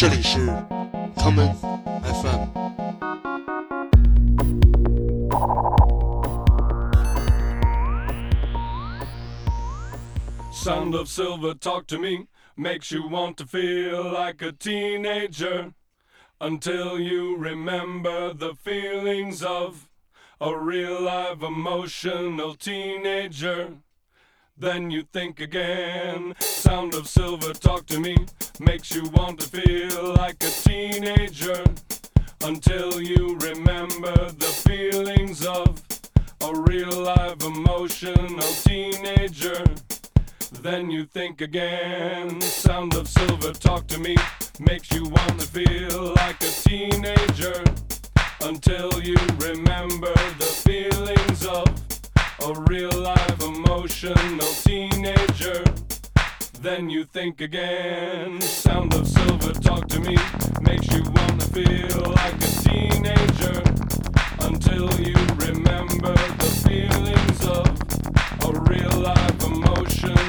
[0.00, 0.38] 这里是
[1.16, 1.54] common
[2.02, 2.48] FM。
[10.52, 12.26] Sound of silver talk to me
[12.56, 15.72] makes you want to feel like a teenager
[16.40, 19.88] until you remember the feelings of
[20.40, 23.78] a real live emotional teenager.
[24.57, 26.35] Then you think again.
[26.39, 28.15] Sound of silver talk to me
[28.59, 31.63] makes you want to feel like a teenager
[32.43, 35.81] until you remember the feelings of
[36.41, 39.63] a real live emotional teenager.
[40.61, 42.41] Then you think again.
[42.41, 44.15] Sound of silver talk to me
[44.59, 47.63] makes you want to feel like a teenager
[48.43, 51.65] until you remember the feelings of
[52.43, 55.63] a real live emotional teenager.
[56.59, 58.41] Then you think again.
[58.41, 60.17] Sound of silver talk to me
[60.61, 63.61] makes you want to feel like a teenager
[64.39, 67.67] until you remember the feelings of
[68.49, 70.20] a real live emotional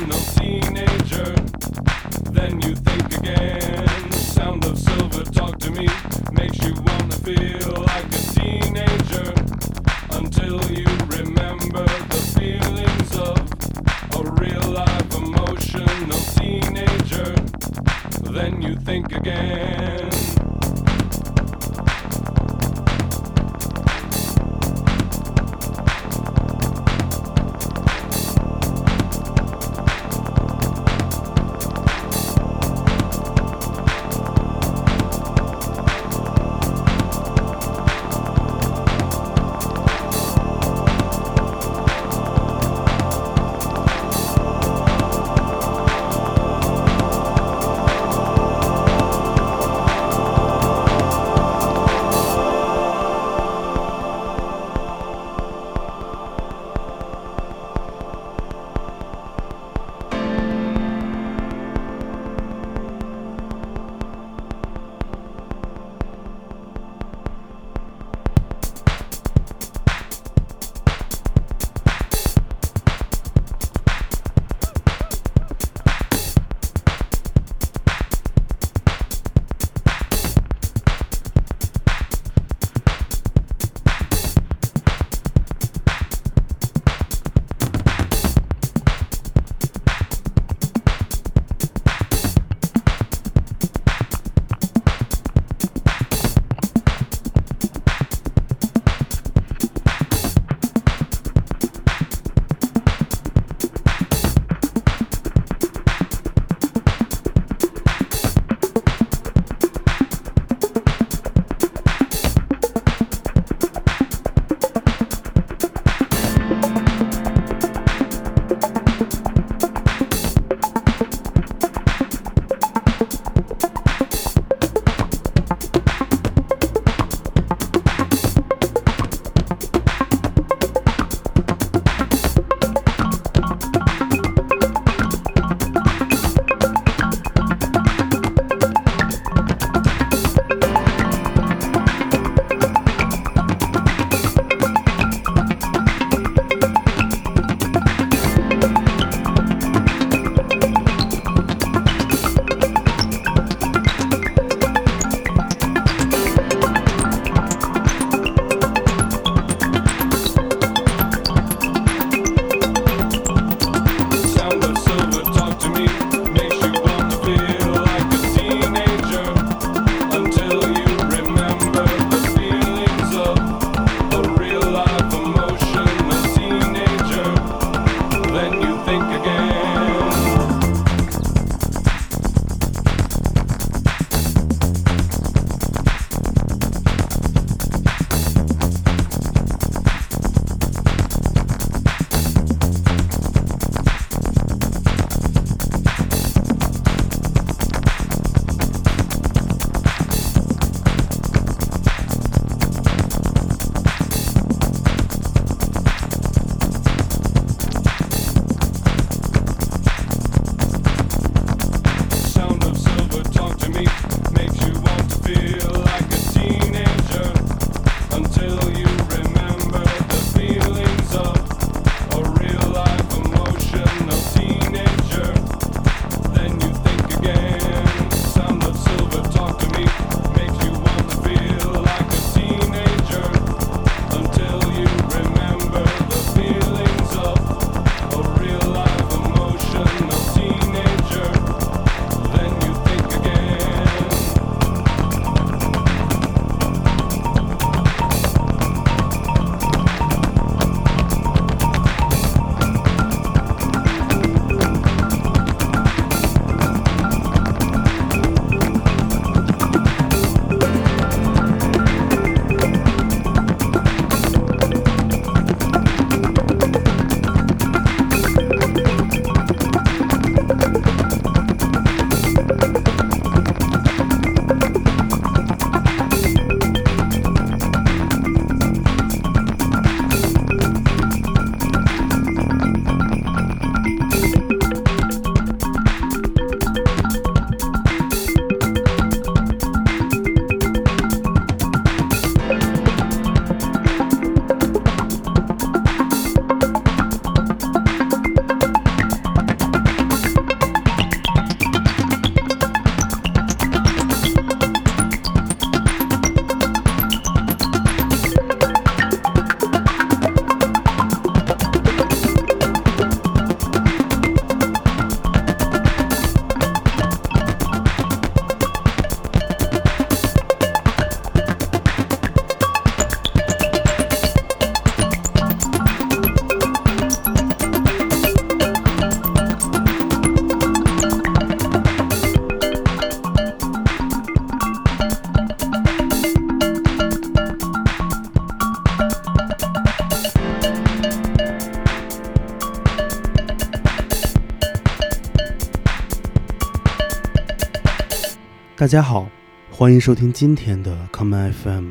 [348.83, 349.31] 大家好，
[349.71, 351.91] 欢迎收听今天的 Come FM。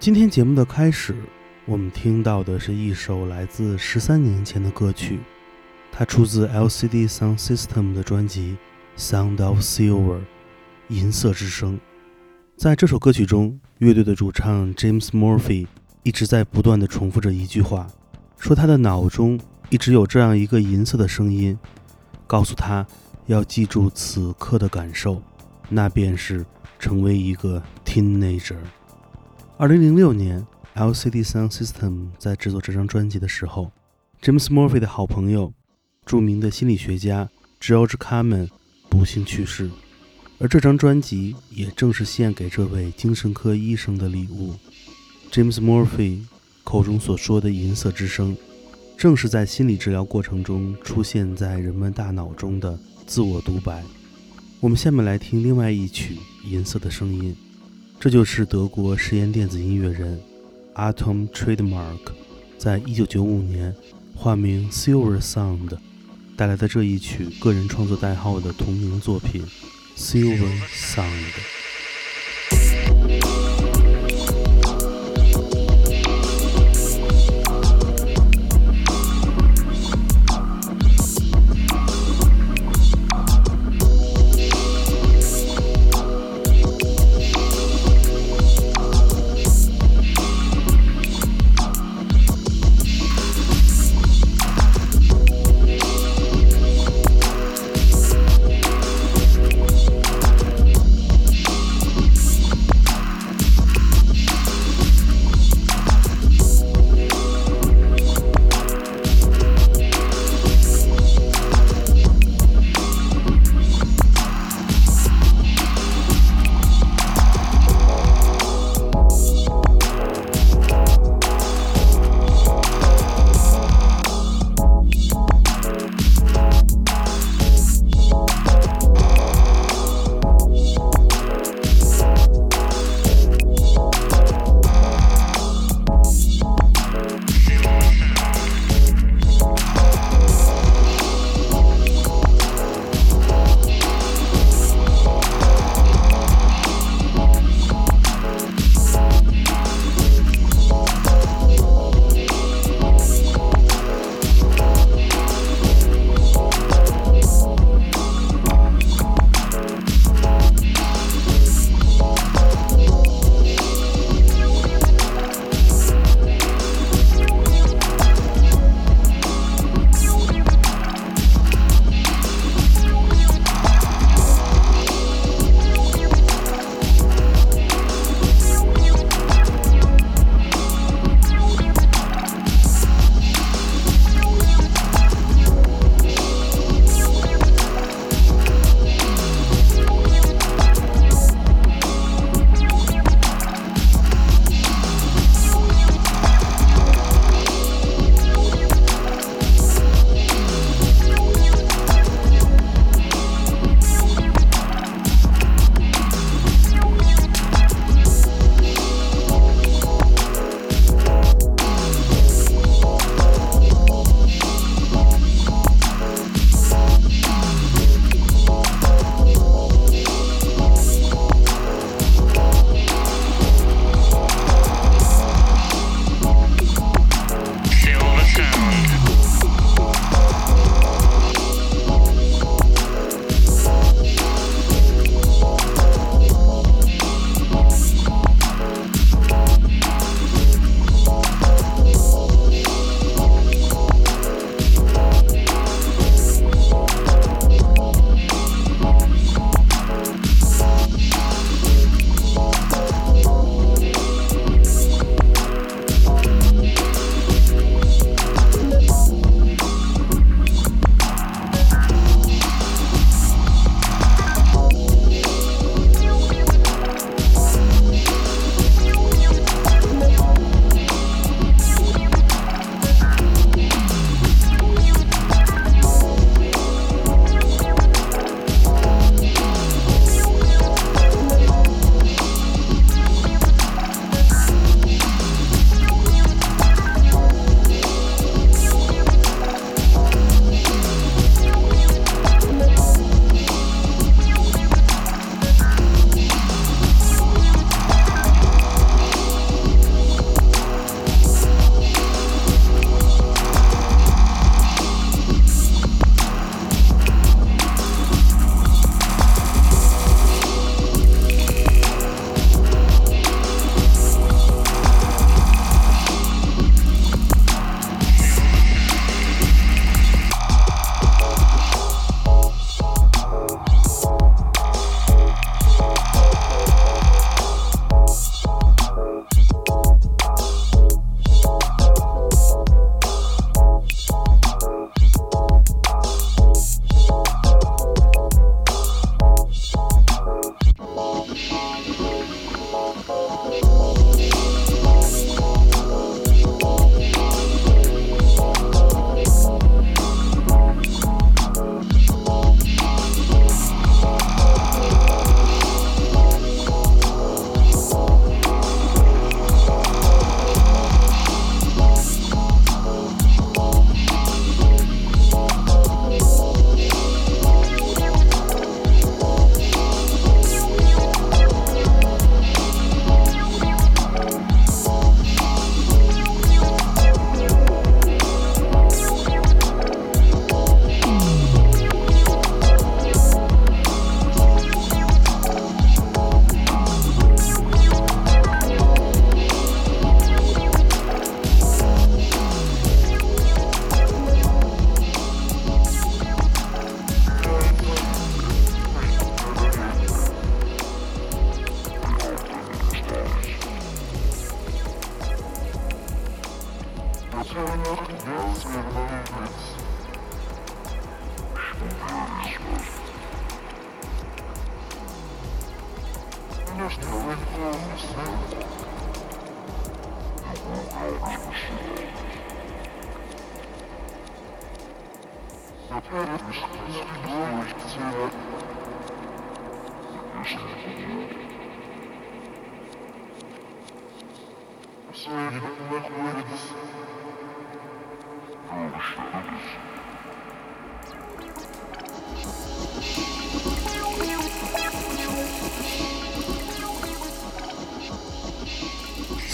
[0.00, 1.14] 今天节目的开始，
[1.64, 5.20] 我们听到的是一首来自十三年前的歌曲，
[5.92, 8.56] 它出自 LCD Sound System 的专辑
[9.00, 10.16] 《Sound of Silver》
[10.92, 11.78] （银色之声）。
[12.58, 15.68] 在这首歌曲中，乐队的主唱 James Murphy
[16.02, 17.86] 一直在不断地重复着一句话，
[18.40, 19.38] 说他的脑中
[19.70, 21.56] 一直有这样一个银色的声音，
[22.26, 22.84] 告诉他
[23.26, 25.22] 要记住此刻的感受。
[25.68, 26.44] 那便是
[26.78, 28.56] 成为一个 teenager。
[29.56, 33.70] 二零零六年，LCD Sound System 在制作这张专辑的时候
[34.22, 35.52] ，James Murphy 的好朋友、
[36.06, 37.28] 著名的心理学家
[37.60, 38.48] George Carmen
[38.88, 39.70] 不幸去世，
[40.38, 44.54] 而这张专辑也正是献给这位精神科医生的礼物。
[45.30, 46.20] James Murphy
[46.64, 48.36] 口中所说的“银色之声”，
[48.96, 53.82] 正是在心理治疗过程中出现在人们大脑中的自我独白。
[54.60, 56.16] 我们下面来听另外一曲
[56.48, 57.32] 《银色的声音》，
[58.00, 60.20] 这就是德国实验电子音乐人
[60.74, 62.00] Atom Trademark
[62.58, 63.72] 在一九九五年
[64.16, 65.78] 化名 Silver Sound
[66.36, 69.44] 带来的这一曲个人创作代号的同名作品
[69.96, 71.04] 《Silver Sound》。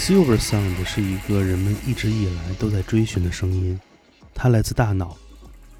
[0.05, 3.79] Silver Sound 是一个人们一直以来都在追寻的声音，
[4.35, 5.17] 它来自大脑，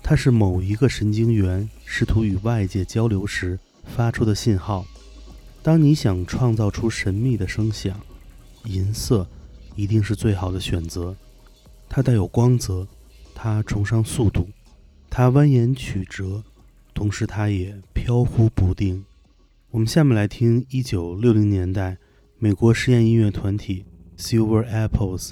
[0.01, 4.83] 它是某一个神经元试图与外界交流时发出的信号。
[5.61, 7.95] 当你想创造出神秘的声响，
[8.63, 9.27] 银色
[9.75, 11.15] 一定是最好的选择。
[11.87, 12.87] 它带有光泽，
[13.35, 14.49] 它崇尚速度，
[15.07, 16.43] 它蜿蜒曲折，
[16.95, 19.05] 同时它也飘忽不定。
[19.69, 21.99] 我们下面来听1960年代
[22.39, 23.85] 美国实验音乐团体。
[24.17, 25.31] Silver Apples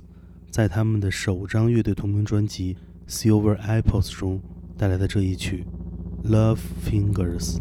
[0.49, 2.75] 在他们的首张乐队同名专辑
[3.11, 4.41] 《Silver Apples》中
[4.77, 5.65] 带来的这一曲
[6.29, 7.57] 《Love Fingers》。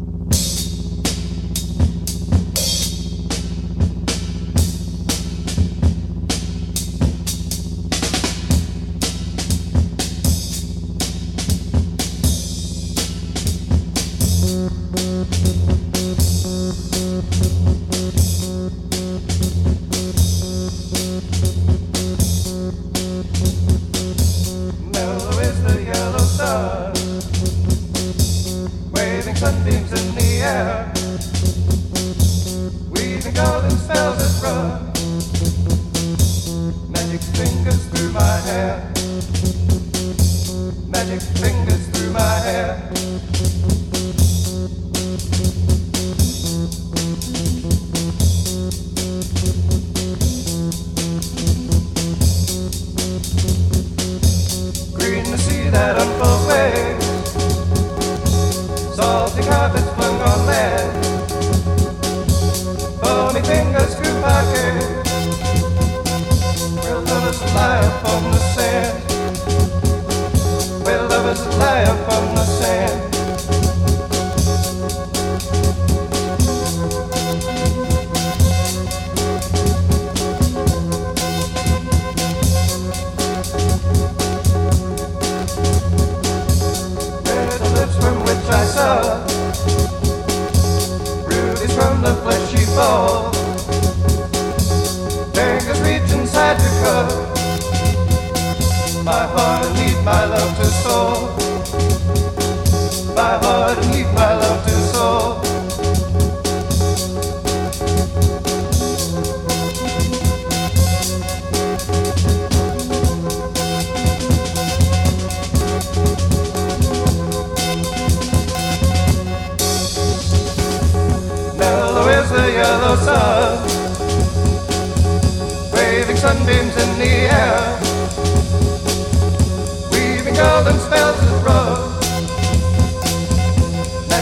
[59.63, 61.02] love is fun or bad.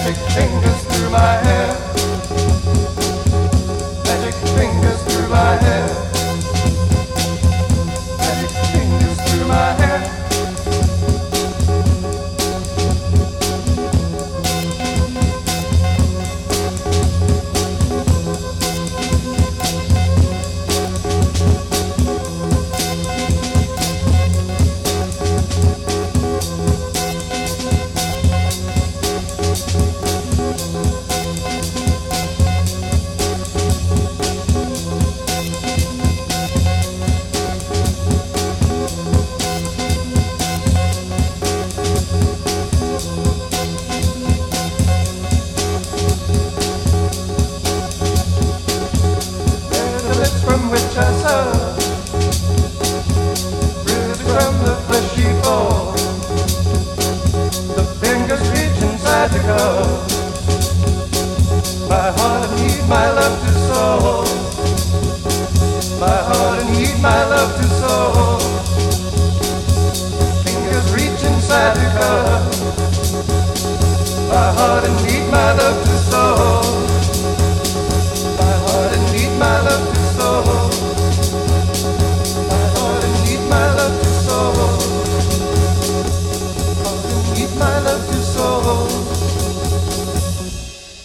[0.03, 1.60] magic fingers through my hair.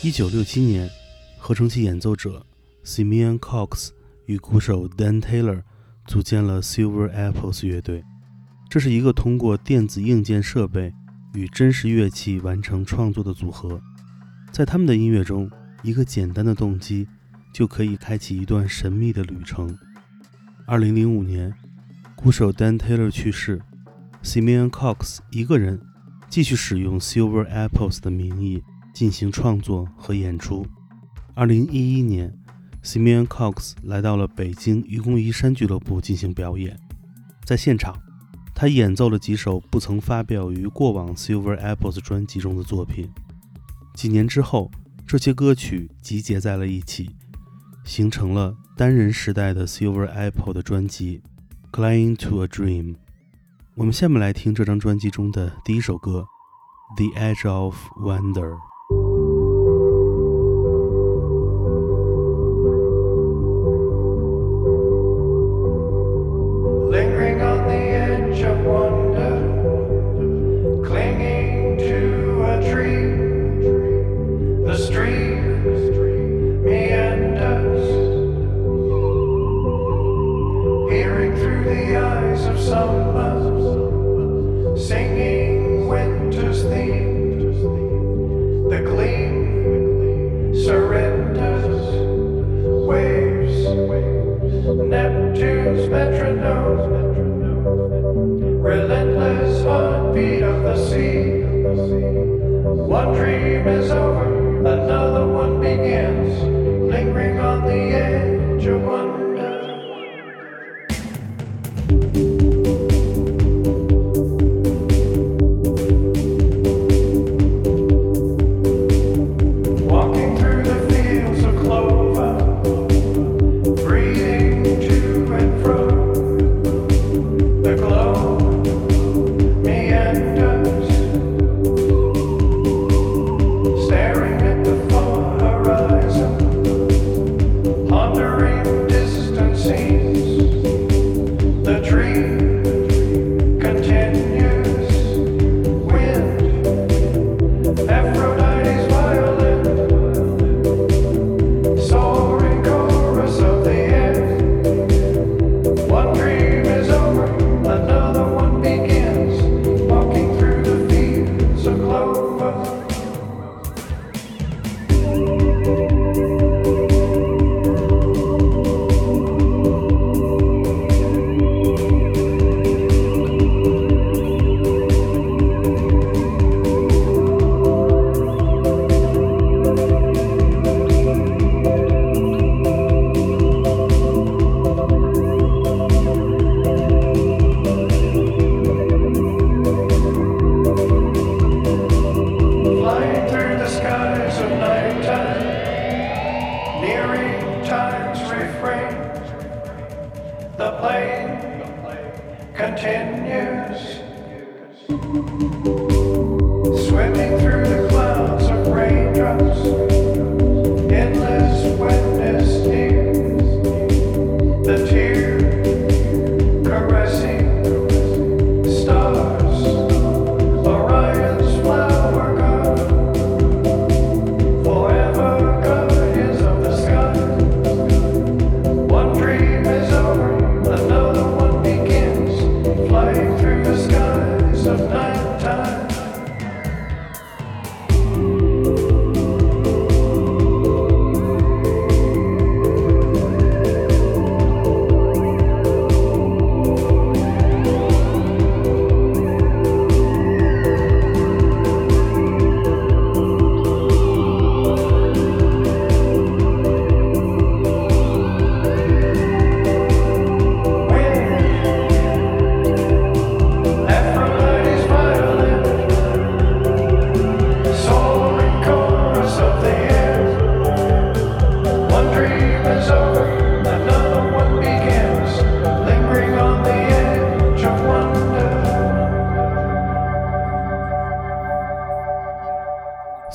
[0.03, 0.89] 一九六七年，
[1.37, 2.47] 合成器演奏者
[2.85, 3.89] Simeon Cox
[4.25, 5.63] 与鼓手 Dan Taylor
[6.07, 8.03] 组建了 Silver Apples 乐队。
[8.71, 10.95] 这是一个通过电子硬件设备
[11.37, 13.79] 与真实乐器完成创作的组合。
[14.51, 15.51] 在他们的音乐中，
[15.83, 17.07] 一个简单的动机
[17.53, 19.77] 就可以开启一段神秘的旅程。
[20.67, 21.53] 二零零五年，
[22.15, 23.61] 鼓手 Dan Taylor 去世
[24.23, 25.79] ，Simeon Cox 一个人
[26.31, 28.63] 继续使用 Silver Apples 的名义
[28.95, 30.67] 进行创作和演出。
[31.35, 32.33] 二零一一年
[32.83, 36.81] ，Simeon Cox 来到了北京愚公移山俱乐部进行表演，
[37.45, 37.95] 在现场，
[38.59, 43.07] 他演奏了几首不曾发表于过往 Silver Apples 专辑中的作品。
[43.95, 44.71] 几年之后，
[45.07, 47.11] 这些歌曲集结在了一起。
[47.85, 51.23] 形成了单人时代的 Silver Apple 的专辑
[51.79, 52.95] 《Clinging to a Dream》。
[53.75, 56.27] 我们下面来听这张专辑中的第一首歌
[56.97, 58.55] 《The Edge of Wonder》。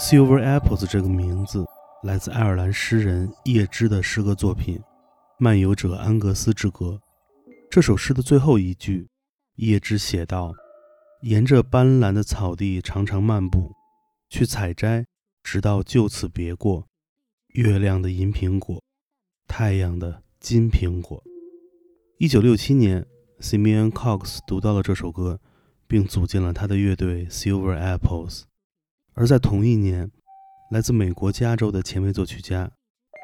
[0.02, 1.64] Silver Apples 这个名字
[2.02, 4.80] 来自爱尔兰诗人叶芝的诗歌作品
[5.38, 7.00] 《漫游者安格斯之歌》。
[7.70, 9.08] 这首诗的最后一句，
[9.58, 10.56] 叶芝写道
[11.22, 13.72] ：“沿着斑斓的草地常常漫步，
[14.28, 15.06] 去采摘，
[15.44, 16.88] 直到就此别过。
[17.50, 18.82] 月亮的银苹果，
[19.48, 21.24] 太阳的金苹果。
[22.18, 23.06] 一九六七年
[23.40, 25.40] ，Simeon Cox 读到了这首歌，
[25.88, 28.46] 并组建了他的乐队 Silver Apples。
[29.14, 30.10] 而在同一年，
[30.72, 32.72] 来自美国加州的前卫作曲家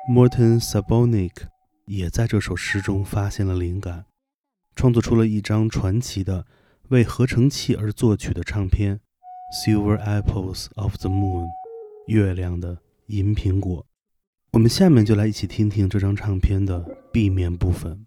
[0.09, 1.33] Morton Sabonik
[1.85, 4.05] 也在这首诗中发现了灵感，
[4.75, 6.45] 创作出了一张传奇的
[6.89, 8.99] 为合成器而作曲的唱片
[9.65, 11.45] 《Silver Apples of the Moon》
[12.07, 13.85] （月亮的银苹果）。
[14.51, 16.79] 我们下面就来一起听听这张唱片的
[17.13, 18.06] B 面部分。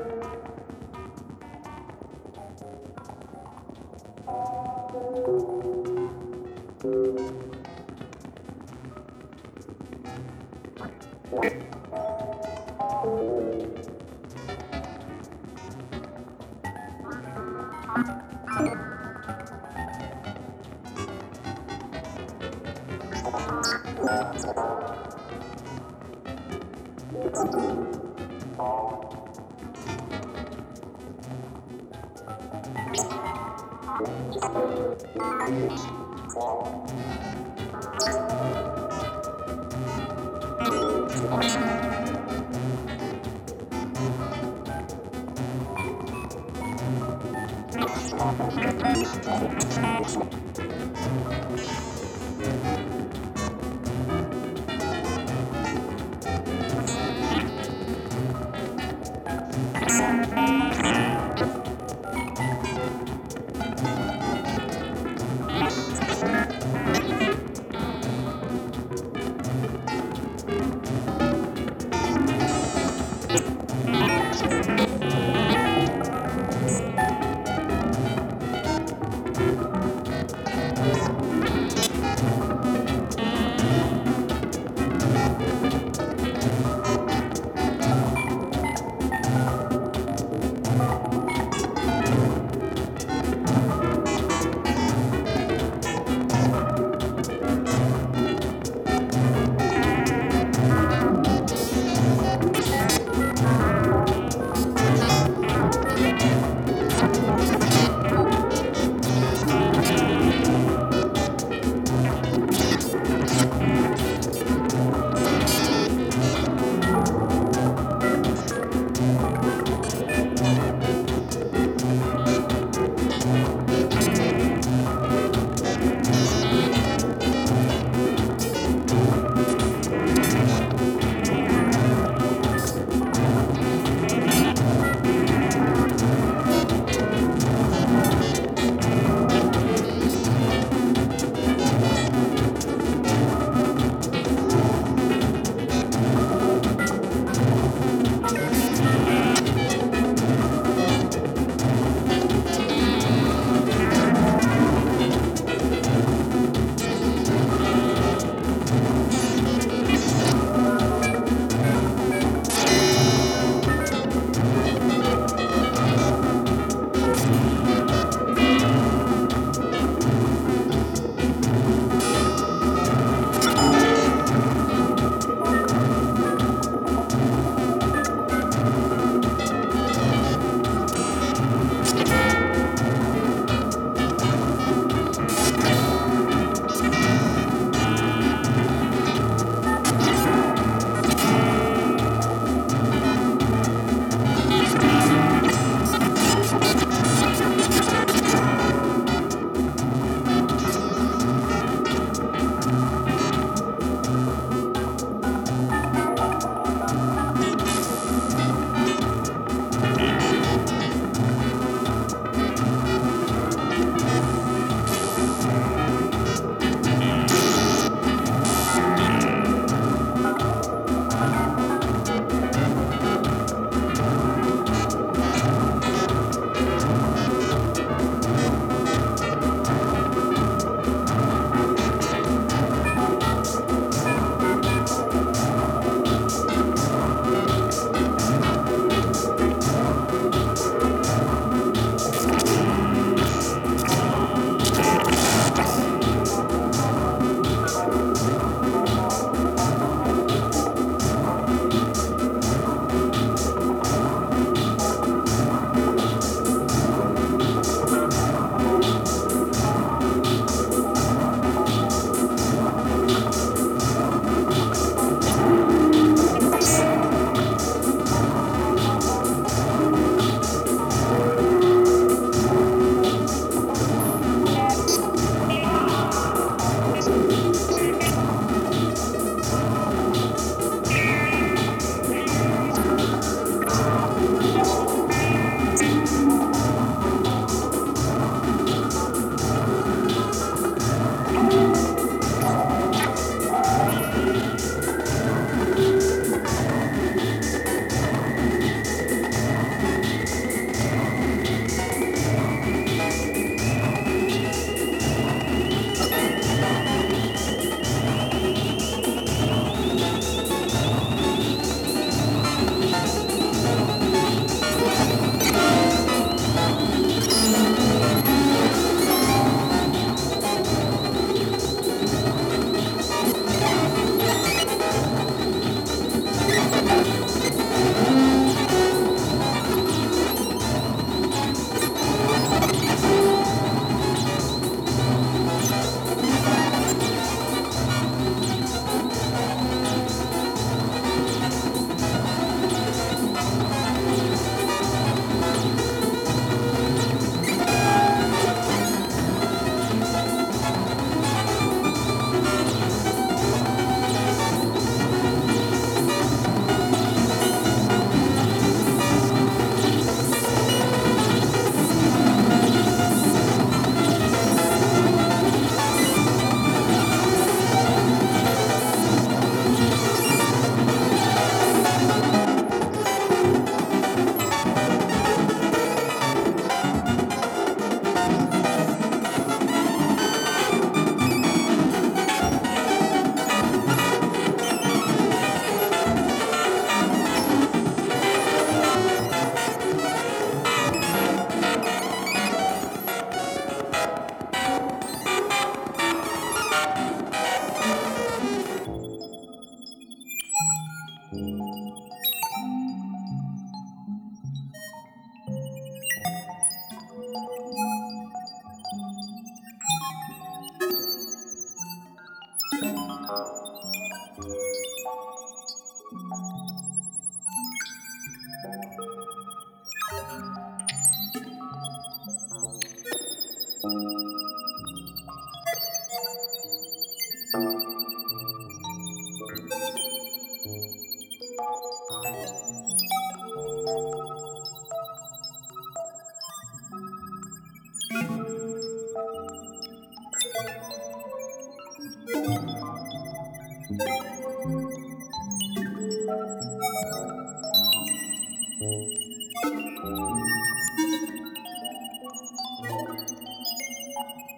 [448.81, 449.13] Thank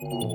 [0.02, 0.33] you.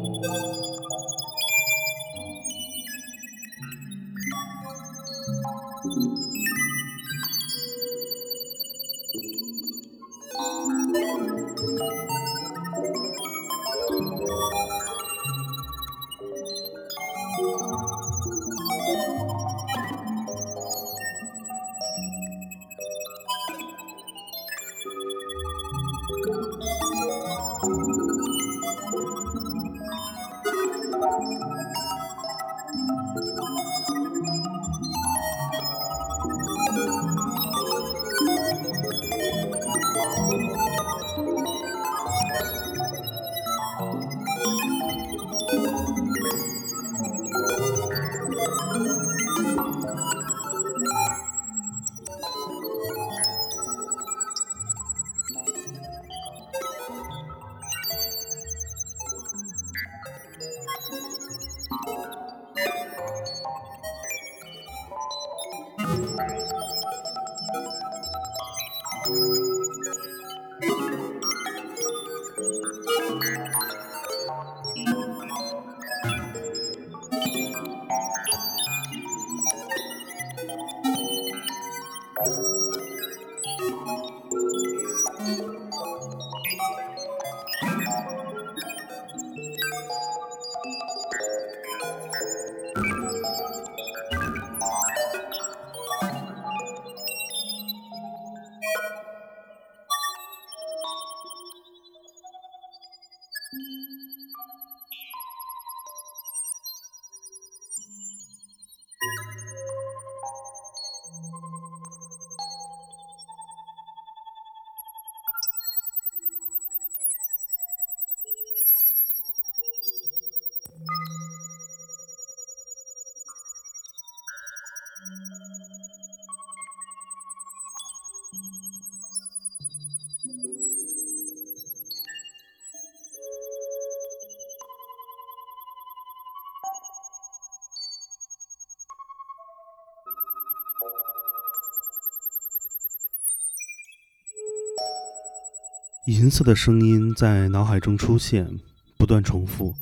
[146.09, 148.59] 银色的声音在脑海中出现，
[148.97, 149.75] 不断重复，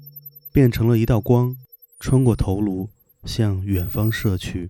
[0.53, 1.57] 变成了一道光，
[2.01, 2.91] 穿过头颅，
[3.23, 4.69] 向远方射去，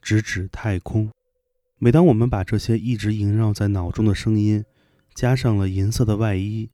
[0.00, 1.10] 直指太空。
[1.78, 4.64] 每当我们把这些一直萦绕在脑中的声音，
[5.14, 6.70] 加上了银色的外衣，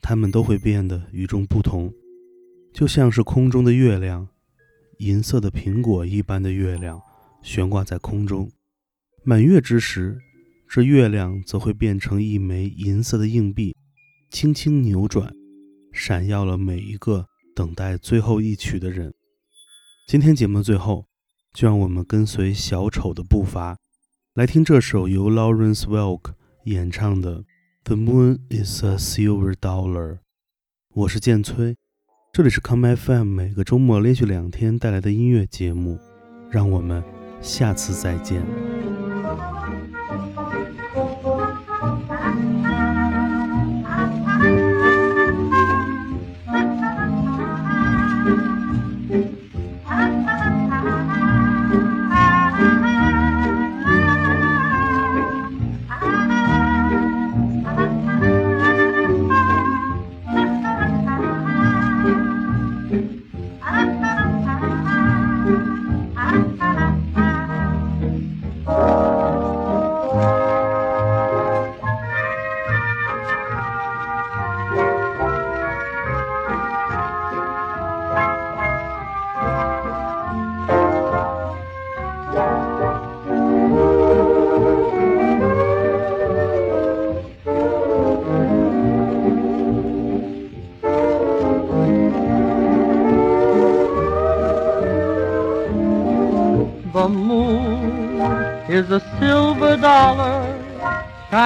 [0.00, 1.92] 它们都会变得与众不同，
[2.72, 4.28] 就像是空中的月亮，
[4.98, 7.02] 银色的苹果一般的月亮，
[7.42, 8.48] 悬挂在空中。
[9.24, 10.20] 满月之时。
[10.74, 13.76] 这月亮则会变成一枚银色的硬币，
[14.32, 15.32] 轻轻扭转，
[15.92, 19.14] 闪耀了每一个等待最后一曲的人。
[20.08, 21.06] 今天节目的最后，
[21.52, 23.76] 就让我们跟随小丑的步伐，
[24.34, 26.32] 来听这首由 Lawrence Welk
[26.64, 27.42] 演唱的
[27.84, 30.14] 《The Moon Is a Silver Dollar》。
[30.92, 31.76] 我是剑崔，
[32.32, 36.00] 这里是 Come FM，每个周末连续两天带来的音乐节目。
[36.50, 37.00] 让我们
[37.40, 38.44] 下次再见。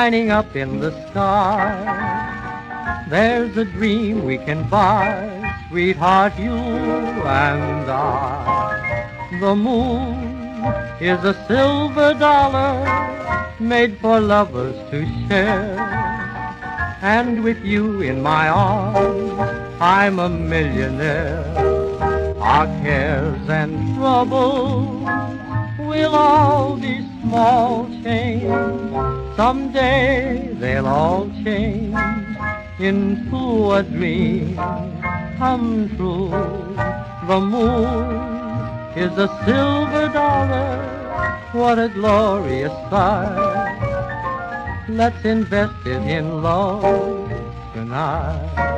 [0.09, 3.05] Shining up in the sky.
[3.11, 5.13] There's a dream we can buy,
[5.69, 9.39] sweetheart, you and I.
[9.39, 10.65] The moon
[10.99, 12.73] is a silver dollar
[13.61, 15.77] made for lovers to share.
[17.03, 21.45] And with you in my arms, I'm a millionaire.
[22.41, 25.07] Our cares and troubles
[25.79, 27.88] will all be small.
[29.39, 31.95] Someday they'll all change
[32.81, 34.57] into a dream
[35.37, 36.29] come true.
[37.29, 38.17] The moon
[38.97, 40.83] is a silver dollar.
[41.53, 43.77] What a glorious sight.
[44.89, 47.31] Let's invest it in love
[47.75, 48.78] tonight.